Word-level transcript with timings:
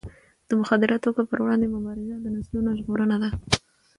د 0.47 0.49
مخدره 0.61 0.97
توکو 1.03 1.21
پر 1.29 1.39
وړاندې 1.43 1.67
مبارزه 1.75 2.15
د 2.19 2.25
نسلونو 2.35 2.69
ژغورنه 2.79 3.17
ده. 3.23 3.29